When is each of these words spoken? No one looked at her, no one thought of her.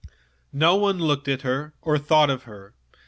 No 0.51 0.75
one 0.77 0.97
looked 0.97 1.27
at 1.27 1.43
her, 1.43 1.75
no 1.85 1.91
one 1.91 2.01
thought 2.01 2.31
of 2.31 2.43
her. 2.45 2.73